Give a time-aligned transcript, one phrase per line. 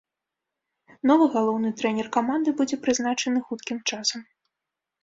[1.11, 4.21] Новы галоўны трэнер каманды будзе прызначаны хуткім часам.